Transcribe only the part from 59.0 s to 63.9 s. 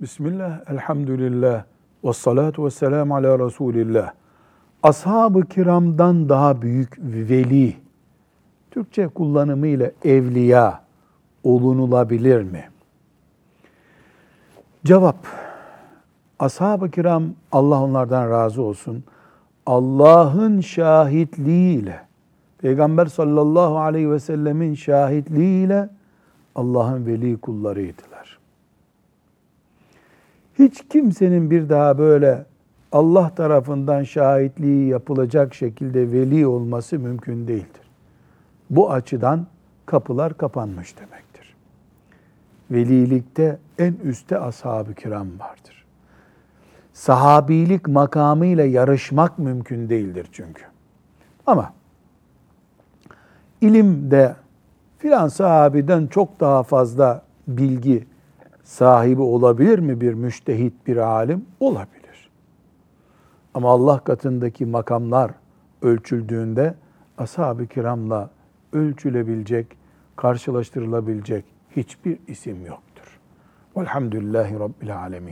olabilir mi bir müştehit, bir alim? Olabilir. Ama